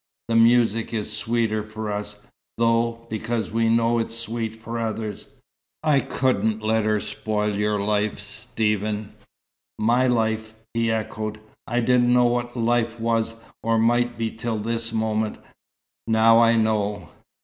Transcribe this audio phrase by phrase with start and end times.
[0.29, 2.15] "The music is sweeter for us,
[2.57, 5.35] though, because we know it's sweet for others.
[5.83, 9.13] I couldn't let her spoil your life, Stephen."
[9.77, 11.39] "My life!" he echoed.
[11.67, 15.37] "I didn't know what life was or might be till this moment.
[16.07, 17.09] Now I know."